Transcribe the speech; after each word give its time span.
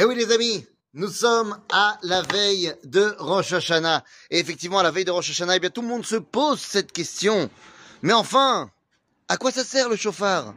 Eh 0.00 0.04
oui 0.04 0.14
les 0.14 0.30
amis, 0.30 0.64
nous 0.94 1.08
sommes 1.08 1.58
à 1.72 1.98
la 2.04 2.22
veille 2.22 2.72
de 2.84 3.16
Rosh 3.18 3.52
Hashanah. 3.52 4.04
Et 4.30 4.38
effectivement, 4.38 4.78
à 4.78 4.84
la 4.84 4.92
veille 4.92 5.04
de 5.04 5.10
Rosh 5.10 5.30
Hashanah, 5.30 5.56
eh 5.56 5.58
bien 5.58 5.70
tout 5.70 5.82
le 5.82 5.88
monde 5.88 6.06
se 6.06 6.14
pose 6.14 6.60
cette 6.60 6.92
question. 6.92 7.50
Mais 8.02 8.12
enfin, 8.12 8.70
à 9.26 9.36
quoi 9.36 9.50
ça 9.50 9.64
sert 9.64 9.88
le 9.88 9.96
chauffard? 9.96 10.54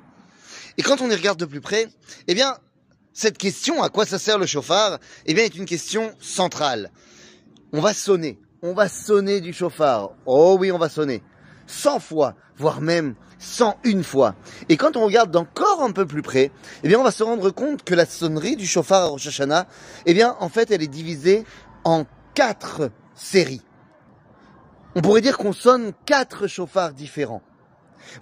Et 0.77 0.83
quand 0.83 1.01
on 1.01 1.09
y 1.09 1.15
regarde 1.15 1.39
de 1.39 1.45
plus 1.45 1.59
près, 1.59 1.87
eh 2.27 2.35
bien, 2.35 2.55
cette 3.13 3.39
question, 3.39 3.81
à 3.81 3.89
quoi 3.89 4.05
ça 4.05 4.19
sert 4.19 4.37
le 4.37 4.45
chauffard, 4.45 4.99
eh 5.25 5.33
bien, 5.33 5.45
est 5.45 5.55
une 5.55 5.65
question 5.65 6.15
centrale. 6.21 6.91
On 7.73 7.81
va 7.81 7.95
sonner, 7.95 8.37
on 8.61 8.75
va 8.75 8.89
sonner 8.89 9.41
du 9.41 9.53
chauffard. 9.53 10.11
Oh 10.27 10.55
oui, 10.59 10.71
on 10.71 10.77
va 10.77 10.87
sonner. 10.87 11.23
100 11.71 11.99
fois, 11.99 12.35
voire 12.57 12.81
même 12.81 13.15
101 13.39 14.03
fois. 14.03 14.35
Et 14.69 14.77
quand 14.77 14.97
on 14.97 15.05
regarde 15.05 15.35
encore 15.35 15.81
un 15.81 15.91
peu 15.91 16.05
plus 16.05 16.21
près, 16.21 16.51
eh 16.83 16.87
bien, 16.87 16.99
on 16.99 17.03
va 17.03 17.11
se 17.11 17.23
rendre 17.23 17.49
compte 17.49 17.83
que 17.83 17.95
la 17.95 18.05
sonnerie 18.05 18.55
du 18.55 18.67
chauffard 18.67 19.03
à 19.03 19.07
Rosh 19.07 19.27
Hashanah, 19.27 19.67
eh 20.05 20.13
bien, 20.13 20.35
en 20.39 20.49
fait, 20.49 20.71
elle 20.71 20.83
est 20.83 20.87
divisée 20.87 21.45
en 21.83 22.05
quatre 22.33 22.91
séries. 23.15 23.61
On 24.95 25.01
pourrait 25.01 25.21
dire 25.21 25.37
qu'on 25.37 25.53
sonne 25.53 25.93
quatre 26.05 26.47
chauffards 26.47 26.93
différents. 26.93 27.41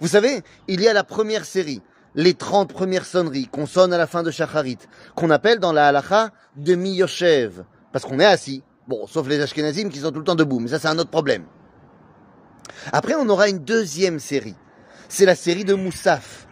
Vous 0.00 0.08
savez, 0.08 0.42
il 0.68 0.80
y 0.80 0.88
a 0.88 0.92
la 0.92 1.04
première 1.04 1.44
série, 1.44 1.82
les 2.14 2.34
30 2.34 2.72
premières 2.72 3.06
sonneries 3.06 3.48
qu'on 3.48 3.66
sonne 3.66 3.92
à 3.92 3.98
la 3.98 4.06
fin 4.06 4.22
de 4.22 4.30
Shacharit, 4.30 4.78
qu'on 5.16 5.30
appelle 5.30 5.58
dans 5.58 5.72
la 5.72 5.88
halacha 5.88 6.30
demi-yoshev, 6.56 7.64
parce 7.92 8.04
qu'on 8.04 8.20
est 8.20 8.24
assis. 8.24 8.62
Bon, 8.86 9.06
sauf 9.06 9.26
les 9.28 9.40
Ashkenazim 9.40 9.88
qui 9.88 10.00
sont 10.00 10.12
tout 10.12 10.18
le 10.18 10.24
temps 10.24 10.34
debout, 10.34 10.60
mais 10.60 10.68
ça 10.68 10.78
c'est 10.78 10.88
un 10.88 10.98
autre 10.98 11.10
problème. 11.10 11.44
Après, 12.92 13.14
on 13.14 13.28
aura 13.28 13.48
une 13.48 13.58
deuxième 13.58 14.18
série. 14.18 14.56
C'est 15.08 15.26
la 15.26 15.34
série 15.34 15.64
de 15.64 15.74
Moussaf. 15.74 16.46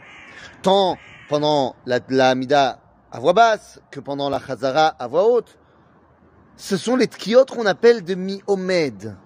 Tant 0.63 0.99
pendant 1.29 1.77
la, 1.87 2.01
la 2.09 2.31
Hamida 2.31 2.81
à 3.11 3.21
voix 3.21 3.33
basse 3.33 3.81
que 3.91 4.01
pendant 4.01 4.29
la 4.31 4.41
Chazara 4.41 4.89
à 4.99 5.07
voix 5.07 5.29
haute. 5.29 5.59
Ce 6.57 6.77
sont 6.77 6.97
les 6.97 7.07
tkiot 7.07 7.45
qu'on 7.45 7.67
appelle 7.67 8.03
de 8.03 8.15
mi-omed. 8.15 9.17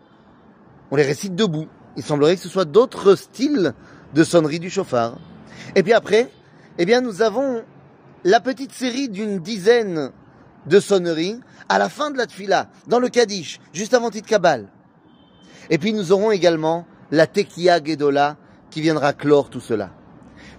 On 0.90 0.96
les 0.96 1.02
récite 1.02 1.34
debout. 1.34 1.68
Il 1.96 2.02
semblerait 2.02 2.36
que 2.36 2.42
ce 2.42 2.48
soit 2.48 2.64
d'autres 2.64 3.14
styles 3.14 3.72
de 4.14 4.24
sonnerie 4.24 4.60
du 4.60 4.70
chauffard. 4.70 5.18
Et 5.74 5.82
puis 5.82 5.92
après, 5.92 6.30
eh 6.78 6.84
bien, 6.84 7.00
nous 7.00 7.22
avons 7.22 7.62
la 8.24 8.40
petite 8.40 8.72
série 8.72 9.08
d'une 9.08 9.38
dizaine 9.38 10.12
de 10.66 10.80
sonneries 10.80 11.40
à 11.68 11.78
la 11.78 11.88
fin 11.88 12.10
de 12.10 12.18
la 12.18 12.26
tfila, 12.26 12.68
dans 12.86 12.98
le 12.98 13.08
Kaddish, 13.08 13.60
juste 13.72 13.94
avant 13.94 14.10
Tit 14.10 14.22
Kabal. 14.22 14.68
Et 15.72 15.78
puis 15.78 15.94
nous 15.94 16.12
aurons 16.12 16.30
également 16.30 16.86
la 17.10 17.26
Tekia 17.26 17.82
Gedola 17.82 18.36
qui 18.68 18.82
viendra 18.82 19.14
clore 19.14 19.48
tout 19.48 19.58
cela. 19.58 19.88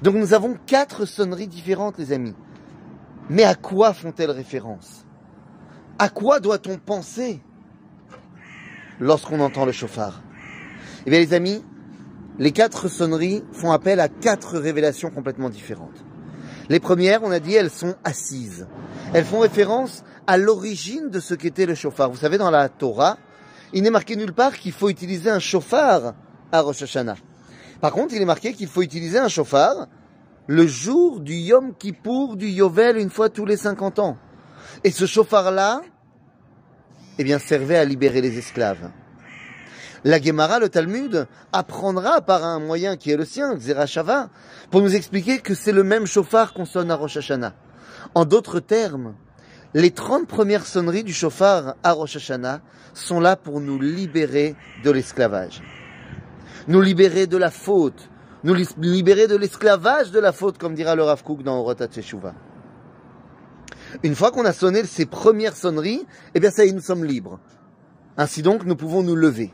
Donc 0.01 0.15
nous 0.15 0.33
avons 0.33 0.57
quatre 0.65 1.05
sonneries 1.05 1.47
différentes, 1.47 1.99
les 1.99 2.13
amis. 2.13 2.33
Mais 3.29 3.43
à 3.43 3.53
quoi 3.53 3.93
font-elles 3.93 4.31
référence? 4.31 5.05
À 5.99 6.09
quoi 6.09 6.39
doit-on 6.39 6.79
penser 6.79 7.41
lorsqu'on 8.99 9.39
entend 9.39 9.65
le 9.65 9.71
chauffard? 9.71 10.23
Eh 11.05 11.11
bien, 11.11 11.19
les 11.19 11.35
amis, 11.35 11.63
les 12.39 12.51
quatre 12.51 12.87
sonneries 12.87 13.43
font 13.51 13.71
appel 13.71 13.99
à 13.99 14.09
quatre 14.09 14.57
révélations 14.57 15.11
complètement 15.11 15.51
différentes. 15.51 16.03
Les 16.69 16.79
premières, 16.79 17.21
on 17.21 17.29
a 17.29 17.39
dit, 17.39 17.53
elles 17.53 17.69
sont 17.69 17.93
assises. 18.03 18.67
Elles 19.13 19.25
font 19.25 19.39
référence 19.39 20.03
à 20.25 20.37
l'origine 20.37 21.11
de 21.11 21.19
ce 21.19 21.35
qu'était 21.35 21.67
le 21.67 21.75
chauffard. 21.75 22.09
Vous 22.09 22.17
savez, 22.17 22.39
dans 22.39 22.49
la 22.49 22.67
Torah, 22.67 23.19
il 23.73 23.83
n'est 23.83 23.89
marqué 23.89 24.15
nulle 24.15 24.33
part 24.33 24.57
qu'il 24.57 24.71
faut 24.71 24.89
utiliser 24.89 25.29
un 25.29 25.39
chauffard 25.39 26.13
à 26.51 26.61
Rosh 26.61 26.83
Hashanah. 26.83 27.17
Par 27.81 27.91
contre, 27.91 28.13
il 28.13 28.21
est 28.21 28.25
marqué 28.25 28.53
qu'il 28.53 28.67
faut 28.67 28.81
utiliser 28.81 29.17
un 29.17 29.27
chauffard 29.27 29.87
le 30.47 30.67
jour 30.67 31.19
du 31.19 31.33
Yom 31.33 31.73
Kippour 31.75 32.35
du 32.35 32.47
Yovel 32.47 32.97
une 32.97 33.09
fois 33.09 33.29
tous 33.29 33.45
les 33.45 33.57
50 33.57 33.99
ans. 33.99 34.17
Et 34.83 34.91
ce 34.91 35.05
chauffard-là, 35.05 35.81
eh 37.17 37.23
bien, 37.23 37.39
servait 37.39 37.77
à 37.77 37.85
libérer 37.85 38.21
les 38.21 38.37
esclaves. 38.37 38.91
La 40.03 40.21
Gemara, 40.21 40.59
le 40.59 40.69
Talmud, 40.69 41.27
apprendra 41.53 42.21
par 42.21 42.43
un 42.43 42.59
moyen 42.59 42.97
qui 42.97 43.11
est 43.11 43.17
le 43.17 43.25
sien, 43.25 43.55
Xerashava, 43.55 44.29
pour 44.69 44.81
nous 44.81 44.95
expliquer 44.95 45.39
que 45.39 45.55
c'est 45.55 45.71
le 45.71 45.83
même 45.83 46.05
chauffard 46.05 46.53
qu'on 46.53 46.65
sonne 46.65 46.91
à 46.91 46.95
Rosh 46.95 47.17
Hashanah. 47.17 47.53
En 48.13 48.25
d'autres 48.25 48.59
termes, 48.59 49.15
les 49.73 49.91
30 49.91 50.27
premières 50.27 50.65
sonneries 50.65 51.03
du 51.03 51.13
chauffard 51.13 51.75
à 51.83 51.93
Rosh 51.93 52.15
Hashanah 52.15 52.61
sont 52.93 53.19
là 53.19 53.35
pour 53.35 53.59
nous 53.59 53.79
libérer 53.79 54.55
de 54.83 54.91
l'esclavage. 54.91 55.63
Nous 56.67 56.81
libérer 56.81 57.25
de 57.25 57.37
la 57.37 57.49
faute. 57.49 58.09
Nous 58.43 58.53
libérer 58.53 59.27
de 59.27 59.35
l'esclavage 59.35 60.11
de 60.11 60.19
la 60.19 60.31
faute, 60.31 60.57
comme 60.57 60.75
dira 60.75 60.95
le 60.95 61.03
Rav 61.03 61.23
Kook 61.23 61.43
dans 61.43 61.59
Orotat 61.59 61.87
Teshuvah. 61.87 62.35
Une 64.03 64.15
fois 64.15 64.31
qu'on 64.31 64.45
a 64.45 64.53
sonné 64.53 64.83
ces 64.85 65.05
premières 65.05 65.55
sonneries, 65.55 66.05
eh 66.35 66.39
bien 66.39 66.51
ça 66.51 66.65
y 66.65 66.69
est, 66.69 66.73
nous 66.73 66.81
sommes 66.81 67.05
libres. 67.05 67.39
Ainsi 68.17 68.41
donc, 68.41 68.65
nous 68.65 68.75
pouvons 68.75 69.01
nous 69.01 69.15
lever. 69.15 69.53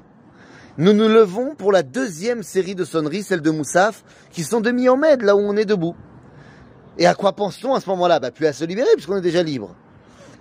Nous 0.78 0.94
nous 0.94 1.08
levons 1.08 1.56
pour 1.56 1.72
la 1.72 1.84
deuxième 1.84 2.44
série 2.44 2.76
de 2.76 2.84
sonneries, 2.84 3.24
celle 3.24 3.42
de 3.42 3.52
Moussaf, 3.52 4.04
qui 4.32 4.44
sont 4.44 4.60
de 4.60 4.72
Miomed, 4.72 5.22
là 5.22 5.36
où 5.36 5.40
on 5.40 5.56
est 5.56 5.66
debout. 5.66 5.96
Et 6.98 7.06
à 7.06 7.16
quoi 7.16 7.34
pense-t-on 7.34 7.74
à 7.74 7.80
ce 7.80 7.90
moment-là? 7.90 8.20
Bah, 8.20 8.32
Plus 8.32 8.48
à 8.48 8.54
se 8.54 8.66
libérer, 8.66 8.90
puisqu'on 8.96 9.18
est 9.18 9.22
déjà 9.22 9.44
libre. 9.44 9.76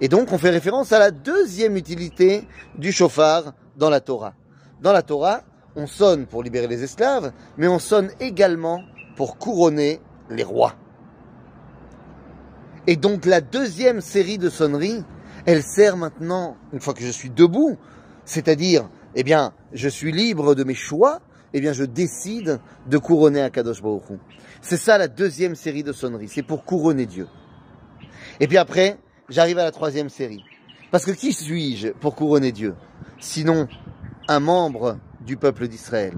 Et 0.00 0.09
donc, 0.09 0.32
on 0.32 0.38
fait 0.38 0.50
référence 0.50 0.92
à 0.92 0.98
la 0.98 1.10
deuxième 1.10 1.76
utilité 1.76 2.47
du 2.76 2.92
chauffard 2.92 3.54
dans 3.76 3.91
la 3.91 4.00
Torah. 4.00 4.34
Dans 4.81 4.92
la 4.92 5.03
Torah, 5.03 5.42
on 5.75 5.86
sonne 5.86 6.26
pour 6.26 6.42
libérer 6.42 6.69
les 6.69 6.84
esclaves, 6.84 7.32
mais 7.56 7.66
on 7.66 7.81
sonne 7.81 8.10
également 8.20 8.82
pour 9.16 9.38
couronner 9.38 10.00
les 10.31 10.44
rois. 10.44 10.75
Et 12.86 12.97
donc, 12.97 13.26
la 13.26 13.41
deuxième 13.41 14.00
série 14.00 14.38
de 14.38 14.48
sonneries, 14.48 15.04
elle 15.47 15.62
sert 15.62 15.97
maintenant, 15.97 16.56
une 16.72 16.80
fois 16.80 16.94
que 16.94 17.03
je 17.03 17.10
suis 17.10 17.30
debout, 17.30 17.76
c'est-à-dire, 18.25 18.88
eh 19.16 19.25
bien, 19.25 19.53
je 19.72 19.88
suis 19.88 20.12
libre 20.12 20.54
de 20.54 20.62
mes 20.62 20.75
choix, 20.75 21.20
eh 21.53 21.60
bien, 21.60 21.72
je 21.72 21.84
décide 21.84 22.60
de 22.86 22.98
couronner 22.98 23.41
un 23.41 23.50
Kadosh 23.50 23.82
Baruch 23.82 24.04
C'est 24.60 24.76
ça 24.76 24.97
la 24.97 25.09
deuxième 25.09 25.54
série 25.54 25.82
de 25.82 25.92
sonneries, 25.92 26.28
c'est 26.28 26.42
pour 26.42 26.65
couronner 26.65 27.06
Dieu. 27.06 27.26
Et 28.38 28.47
puis 28.47 28.59
après, 28.59 28.98
j'arrive 29.28 29.59
à 29.59 29.65
la 29.65 29.71
troisième 29.71 30.09
série. 30.09 30.44
Parce 30.91 31.05
que 31.05 31.11
qui 31.11 31.33
suis-je 31.33 31.89
pour 31.89 32.15
couronner 32.15 32.53
Dieu 32.53 32.75
Sinon, 33.21 33.69
un 34.28 34.41
membre 34.41 34.99
du 35.21 35.37
peuple 35.37 35.69
d'Israël? 35.69 36.15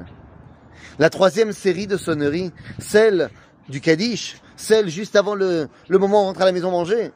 La 0.99 1.11
troisième 1.11 1.53
série 1.53 1.87
de 1.87 1.97
sonneries, 1.97 2.53
celle 2.79 3.31
du 3.69 3.81
Kaddish, 3.81 4.41
celle 4.57 4.89
juste 4.89 5.17
avant 5.17 5.35
le, 5.35 5.69
moment 5.89 6.21
où 6.21 6.25
on 6.25 6.27
rentre 6.27 6.43
à 6.43 6.45
la 6.45 6.53
maison 6.53 6.71
manger, 6.71 7.13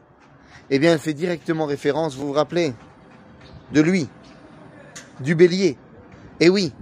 eh 0.70 0.78
bien, 0.78 0.92
elle 0.92 0.98
fait 0.98 1.12
directement 1.12 1.66
référence, 1.66 2.14
vous 2.16 2.28
vous 2.28 2.32
rappelez, 2.32 2.74
de 3.72 3.80
lui, 3.80 4.08
du 5.20 5.34
bélier. 5.34 5.76
Et 6.40 6.48
oui, 6.48 6.72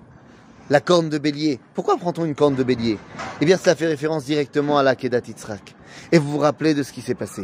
la 0.70 0.80
corne 0.80 1.08
de 1.08 1.18
bélier. 1.18 1.60
Pourquoi 1.74 1.96
prend-on 1.96 2.24
une 2.24 2.34
corne 2.34 2.54
de 2.54 2.62
bélier? 2.62 2.98
Eh 3.40 3.44
bien, 3.44 3.56
ça 3.56 3.74
fait 3.74 3.86
référence 3.86 4.24
directement 4.24 4.78
à 4.78 4.82
la 4.82 4.94
Kedat 4.94 5.22
Yitzhak. 5.26 5.74
Et 6.12 6.18
vous 6.18 6.30
vous 6.30 6.38
rappelez 6.38 6.74
de 6.74 6.82
ce 6.82 6.92
qui 6.92 7.02
s'est 7.02 7.14
passé. 7.14 7.42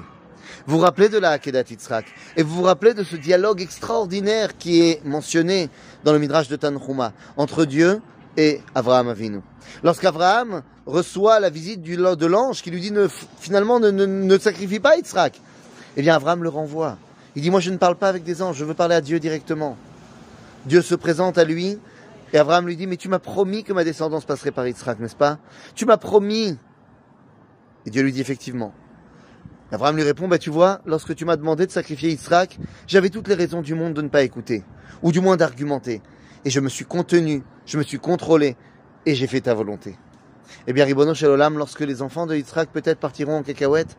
Vous 0.67 0.77
vous 0.77 0.83
rappelez 0.83 1.09
de 1.09 1.19
la 1.19 1.31
Akedat 1.31 1.65
Yitzhak 1.71 2.07
et 2.37 2.43
vous 2.43 2.55
vous 2.55 2.63
rappelez 2.63 2.95
de 2.95 3.03
ce 3.03 3.17
dialogue 3.17 3.61
extraordinaire 3.61 4.57
qui 4.57 4.83
est 4.83 5.05
mentionné 5.05 5.71
dans 6.05 6.13
le 6.13 6.19
Midrash 6.19 6.49
de 6.49 6.57
Tanhuma 6.57 7.13
entre 7.37 7.65
Dieu 7.65 8.01
et 8.37 8.61
Abraham 8.75 9.09
Avinu. 9.09 9.41
Lorsqu'Abraham 9.83 10.63
reçoit 10.87 11.41
la 11.41 11.51
visite 11.51 11.83
du, 11.83 11.97
de 11.97 12.27
l'ange 12.27 12.63
qui 12.63 12.71
lui 12.71 12.81
dit 12.81 12.93
finalement 13.39 13.81
ne, 13.81 13.91
ne, 13.91 14.07
ne 14.07 14.39
sacrifie 14.39 14.81
pas 14.81 14.97
Yitzhak, 14.97 15.41
eh 15.97 16.03
bien 16.03 16.15
Abraham 16.15 16.43
le 16.43 16.49
renvoie. 16.49 16.99
Il 17.35 17.43
dit 17.43 17.51
moi 17.51 17.61
je 17.61 17.71
ne 17.71 17.77
parle 17.77 17.97
pas 17.97 18.09
avec 18.09 18.25
des 18.25 18.43
anges, 18.43 18.57
je 18.57 18.65
veux 18.65 18.75
parler 18.75 18.95
à 18.95 19.01
Dieu 19.01 19.21
directement. 19.21 19.77
Dieu 20.67 20.83
se 20.83 20.95
présente 20.95 21.39
à 21.39 21.45
lui 21.45 21.79
et 22.33 22.39
Abraham 22.39 22.67
lui 22.67 22.77
dit 22.77 22.87
mais 22.87 22.97
tu 22.97 23.09
m'as 23.09 23.19
promis 23.19 23.65
que 23.65 23.73
ma 23.73 23.85
descendance 23.85 24.25
passerait 24.25 24.51
par 24.51 24.67
Yitzhak, 24.67 24.99
n'est-ce 25.01 25.17
pas? 25.17 25.39
Tu 25.75 25.87
m'as 25.87 25.97
promis. 25.97 26.57
Et 27.87 27.91
Dieu 27.91 28.03
lui 28.03 28.13
dit 28.13 28.21
effectivement. 28.21 28.73
Abraham 29.71 29.97
lui 29.97 30.03
répond, 30.03 30.29
bah 30.29 30.39
tu 30.39 30.49
vois, 30.49 30.81
lorsque 30.87 31.15
tu 31.15 31.27
m'as 31.27 31.37
demandé 31.37 31.67
de 31.67 31.71
sacrifier 31.71 32.11
Yitzhak, 32.11 32.59
j'avais 32.87 33.11
toutes 33.11 33.29
les 33.29 33.35
raisons 33.35 33.61
du 33.61 33.75
monde 33.75 33.93
de 33.93 34.01
ne 34.01 34.09
pas 34.09 34.23
écouter, 34.23 34.65
ou 35.03 35.13
du 35.13 35.21
moins 35.21 35.37
d'argumenter. 35.37 36.01
Et 36.45 36.51
je 36.51 36.61
me 36.61 36.71
suis 36.71 36.87
contenu, 36.87 37.43
je 37.67 37.77
me 37.77 37.83
suis 37.83 37.99
contrôlé, 37.99 38.57
et 39.05 39.15
j'ai 39.15 39.27
fait 39.27 39.43
ta 39.43 39.53
volonté. 39.53 39.99
Eh 40.67 40.73
bien, 40.73 40.87
Ribono 40.87 41.13
Shalom, 41.13 41.59
lorsque 41.59 41.81
les 41.81 42.01
enfants 42.01 42.27
de 42.27 42.35
Yitzhak 42.35 42.71
peut-être 42.71 42.99
partiront 42.99 43.37
en 43.37 43.43
cacahuète, 43.43 43.97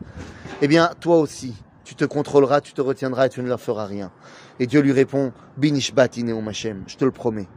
eh 0.60 0.66
bien, 0.66 0.90
toi 0.98 1.18
aussi, 1.18 1.54
tu 1.84 1.94
te 1.94 2.04
contrôleras, 2.04 2.60
tu 2.60 2.72
te 2.72 2.80
retiendras 2.80 3.26
et 3.26 3.28
tu 3.28 3.40
ne 3.40 3.48
leur 3.48 3.60
feras 3.60 3.86
rien. 3.86 4.10
Et 4.58 4.66
Dieu 4.66 4.80
lui 4.80 4.92
répond, 4.92 5.32
Binishbat 5.56 6.08
Machem, 6.42 6.82
je 6.88 6.96
te 6.96 7.04
le 7.04 7.12
promets. 7.12 7.48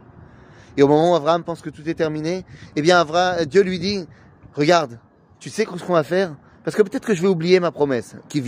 Et 0.77 0.83
au 0.83 0.87
moment 0.87 1.13
où 1.13 1.15
Abraham 1.15 1.43
pense 1.43 1.61
que 1.61 1.69
tout 1.71 1.87
est 1.89 1.93
terminé, 1.95 2.45
eh 2.75 2.81
bien, 2.83 2.99
Abraham, 2.99 3.45
Dieu 3.45 3.63
lui 3.63 3.79
dit, 3.79 4.07
regarde, 4.53 4.99
tu 5.39 5.49
sais 5.49 5.65
ce 5.65 5.83
qu'on 5.83 5.93
va 5.93 6.03
faire? 6.03 6.35
Parce 6.63 6.75
que 6.75 6.81
peut-être 6.81 7.05
que 7.05 7.13
je 7.13 7.21
vais 7.21 7.27
oublier 7.27 7.59
ma 7.59 7.71
promesse. 7.71 8.15
Qui. 8.29 8.41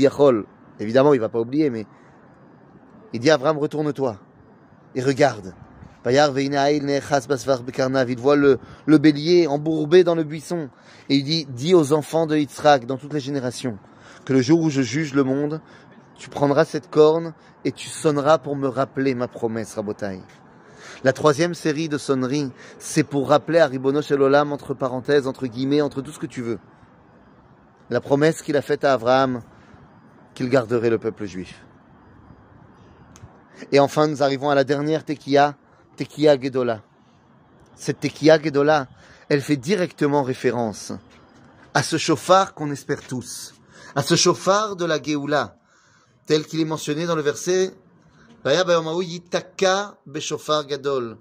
Évidemment, 0.79 1.13
il 1.13 1.19
va 1.19 1.29
pas 1.29 1.39
oublier, 1.39 1.69
mais 1.69 1.85
il 3.13 3.19
dit 3.19 3.29
Abraham, 3.29 3.57
retourne-toi 3.57 4.17
et 4.95 5.01
regarde. 5.01 5.53
Il 6.07 8.19
voit 8.19 8.35
le, 8.35 8.59
bélier 8.97 9.47
embourbé 9.47 10.03
dans 10.03 10.15
le 10.15 10.23
buisson. 10.23 10.69
Et 11.09 11.15
il 11.15 11.23
dit, 11.23 11.47
dis 11.49 11.73
aux 11.73 11.93
enfants 11.93 12.27
de 12.27 12.37
Yitzhak, 12.37 12.85
dans 12.85 12.97
toutes 12.97 13.13
les 13.13 13.19
générations, 13.19 13.77
que 14.23 14.33
le 14.33 14.41
jour 14.41 14.61
où 14.61 14.69
je 14.69 14.81
juge 14.81 15.15
le 15.15 15.23
monde, 15.23 15.61
tu 16.15 16.29
prendras 16.29 16.65
cette 16.65 16.89
corne 16.89 17.33
et 17.63 17.71
tu 17.71 17.89
sonneras 17.89 18.37
pour 18.37 18.55
me 18.55 18.67
rappeler 18.67 19.15
ma 19.15 19.27
promesse, 19.27 19.75
Rabotai. 19.75 20.21
La 21.03 21.11
troisième 21.11 21.55
série 21.55 21.89
de 21.89 21.97
sonneries, 21.97 22.51
c'est 22.77 23.03
pour 23.03 23.29
rappeler 23.29 23.59
à 23.59 23.67
Ribono 23.67 24.01
Olam, 24.11 24.53
entre 24.53 24.73
parenthèses, 24.73 25.27
entre 25.27 25.47
guillemets, 25.47 25.81
entre 25.81 26.01
tout 26.01 26.11
ce 26.11 26.19
que 26.19 26.27
tu 26.27 26.41
veux, 26.41 26.59
la 27.90 28.00
promesse 28.00 28.42
qu'il 28.42 28.56
a 28.56 28.62
faite 28.62 28.84
à 28.84 28.92
Abraham, 28.92 29.42
qu'il 30.34 30.48
garderait 30.48 30.90
le 30.90 30.98
peuple 30.98 31.26
juif. 31.26 31.64
Et 33.72 33.80
enfin, 33.80 34.06
nous 34.06 34.22
arrivons 34.22 34.50
à 34.50 34.54
la 34.54 34.64
dernière 34.64 35.04
tekiya, 35.04 35.54
tekiya 35.96 36.40
Gedola. 36.40 36.82
Cette 37.74 38.00
tekiya 38.00 38.40
Gedola, 38.40 38.88
elle 39.28 39.40
fait 39.40 39.56
directement 39.56 40.22
référence 40.22 40.92
à 41.74 41.82
ce 41.82 41.98
chauffard 41.98 42.54
qu'on 42.54 42.70
espère 42.70 43.02
tous, 43.02 43.54
à 43.94 44.02
ce 44.02 44.16
chauffard 44.16 44.76
de 44.76 44.84
la 44.84 45.00
Géoula, 45.00 45.56
tel 46.26 46.44
qu'il 46.44 46.60
est 46.60 46.64
mentionné 46.64 47.06
dans 47.06 47.16
le 47.16 47.22
verset 47.22 47.72
והיה 48.44 48.64
ביום 48.64 48.88
ההוא 48.88 49.02
ייתקע 49.02 49.86
בשופר 50.06 50.62
גדול. 50.62 51.16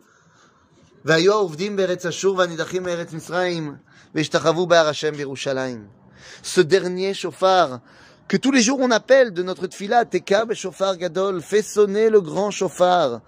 והיו 1.05 1.33
העובדים 1.33 1.75
בארץ 1.75 2.05
אשור 2.05 2.37
והנידחים 2.37 2.83
מארץ 2.83 3.13
מצרים, 3.13 3.75
והשתחוו 4.15 4.67
בהר 4.67 4.87
השם 4.87 5.11
בירושלים. 5.15 5.99
Ce 6.42 6.60
dernier 6.60 7.14
chauffard 7.14 7.80
que 8.28 8.36
tous 8.36 8.50
les 8.50 8.62
jours 8.62 8.78
on 8.80 8.90
appelle 8.90 9.32
de 9.32 9.42
notre 9.42 9.66
tfila, 9.66 10.04
Teka 10.04 10.46
Beshofar 10.46 10.96
Gadol, 10.96 11.42
fais 11.42 11.62
sonner 11.62 12.10
le 12.10 12.20
grand 12.20 12.50
chauffard. 12.50 13.20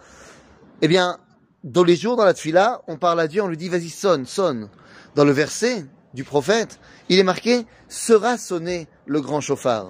Eh 0.80 0.88
bien, 0.88 1.18
dans 1.64 1.84
les 1.84 1.96
jours 1.96 2.16
dans 2.16 2.24
la 2.24 2.34
tfila, 2.34 2.82
on 2.86 2.96
parle 2.96 3.20
à 3.20 3.28
Dieu, 3.28 3.42
on 3.42 3.48
lui 3.48 3.56
dit 3.56 3.68
vas-y 3.68 3.90
sonne, 3.90 4.26
sonne. 4.26 4.68
Dans 5.14 5.24
le 5.24 5.32
verset 5.32 5.86
du 6.14 6.24
prophète, 6.24 6.80
il 7.08 7.18
est 7.18 7.24
marqué 7.24 7.66
sera 7.88 8.38
sonné 8.38 8.88
le 9.06 9.20
grand 9.20 9.40
chauffard. 9.40 9.88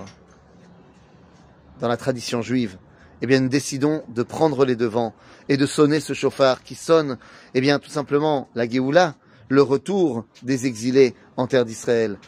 Dans 1.80 1.88
la 1.88 1.96
tradition 1.96 2.42
juive, 2.42 2.78
eh 3.22 3.26
bien, 3.26 3.40
nous 3.40 3.48
décidons 3.48 4.02
de 4.08 4.22
prendre 4.22 4.64
les 4.64 4.76
devants 4.76 5.14
et 5.48 5.56
de 5.56 5.66
sonner 5.66 6.00
ce 6.00 6.12
chauffard 6.12 6.62
qui 6.62 6.74
sonne, 6.74 7.18
eh 7.54 7.60
bien, 7.60 7.78
tout 7.78 7.90
simplement 7.90 8.48
la 8.54 8.68
Géoula, 8.68 9.14
le 9.48 9.62
retour 9.62 10.24
des 10.42 10.66
exilés 10.66 11.14
en 11.36 11.46
terre 11.46 11.64
d'Israël. 11.64 12.18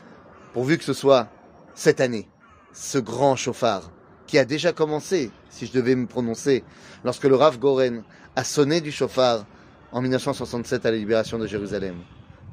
Pourvu 0.58 0.76
que 0.76 0.82
ce 0.82 0.92
soit 0.92 1.28
cette 1.76 2.00
année, 2.00 2.26
ce 2.72 2.98
grand 2.98 3.36
chauffard 3.36 3.92
qui 4.26 4.38
a 4.38 4.44
déjà 4.44 4.72
commencé, 4.72 5.30
si 5.50 5.66
je 5.66 5.72
devais 5.72 5.94
me 5.94 6.08
prononcer, 6.08 6.64
lorsque 7.04 7.26
le 7.26 7.36
Rav 7.36 7.60
Goren 7.60 8.02
a 8.34 8.42
sonné 8.42 8.80
du 8.80 8.90
chauffard 8.90 9.46
en 9.92 10.02
1967 10.02 10.84
à 10.84 10.90
la 10.90 10.96
libération 10.96 11.38
de 11.38 11.46
Jérusalem. 11.46 11.94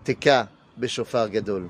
Teka 0.04 0.50
Beshofar 0.78 1.32
Gadol. 1.32 1.68